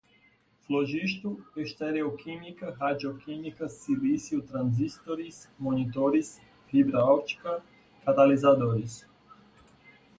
flogisto, 0.65 1.45
estereoquímica, 1.55 2.71
radioquímica, 2.73 3.69
silício, 3.69 4.41
transistores, 4.41 5.47
monitores, 5.59 6.41
fibra 6.65 7.05
óptica, 7.05 7.61
catalisadores 8.03 9.05